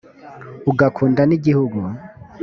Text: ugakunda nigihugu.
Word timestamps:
ugakunda 0.71 1.21
nigihugu. 1.25 1.79